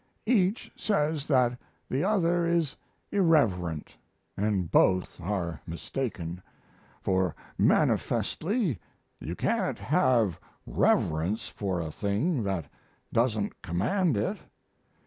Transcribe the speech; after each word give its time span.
Each 0.25 0.71
says 0.75 1.27
that 1.27 1.59
the 1.87 2.03
other 2.03 2.43
is 2.43 2.75
irreverent, 3.11 3.91
and 4.35 4.71
both 4.71 5.21
are 5.21 5.61
mistaken, 5.67 6.41
for 7.03 7.35
manifestly 7.55 8.79
you 9.19 9.35
can't 9.35 9.77
have 9.77 10.39
reverence 10.65 11.49
for 11.49 11.79
a 11.81 11.91
thing 11.91 12.41
that 12.45 12.65
doesn't 13.13 13.61
command 13.61 14.17
it. 14.17 14.39